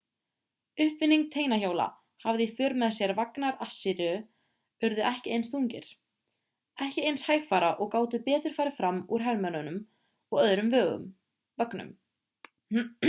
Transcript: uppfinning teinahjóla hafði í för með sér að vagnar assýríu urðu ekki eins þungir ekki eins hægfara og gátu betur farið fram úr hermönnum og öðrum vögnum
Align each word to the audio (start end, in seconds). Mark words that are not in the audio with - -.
uppfinning 0.83 1.23
teinahjóla 1.33 1.83
hafði 2.23 2.45
í 2.47 2.53
för 2.59 2.73
með 2.83 2.95
sér 2.95 3.11
að 3.13 3.19
vagnar 3.19 3.59
assýríu 3.65 4.15
urðu 4.87 5.03
ekki 5.09 5.35
eins 5.35 5.51
þungir 5.55 5.89
ekki 6.87 7.03
eins 7.11 7.25
hægfara 7.29 7.69
og 7.85 7.91
gátu 7.97 8.21
betur 8.31 8.55
farið 8.57 8.79
fram 8.81 9.03
úr 9.17 9.27
hermönnum 9.27 9.77
og 9.83 10.41
öðrum 10.47 10.73
vögnum 10.77 11.95